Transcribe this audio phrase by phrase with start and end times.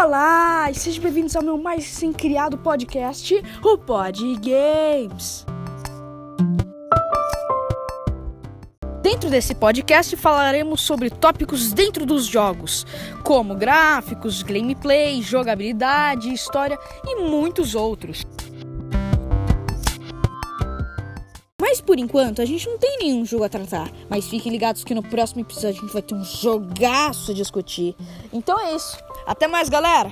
[0.00, 5.44] Olá e sejam bem-vindos ao meu mais recém-criado podcast, o Pod Games.
[9.02, 12.86] Dentro desse podcast falaremos sobre tópicos dentro dos jogos,
[13.24, 18.24] como gráficos, gameplay, jogabilidade, história e muitos outros.
[21.60, 23.90] Mas por enquanto a gente não tem nenhum jogo a tratar.
[24.08, 27.96] Mas fiquem ligados que no próximo episódio a gente vai ter um jogaço a discutir.
[28.32, 28.96] Então é isso.
[29.28, 30.10] Até mais, galera!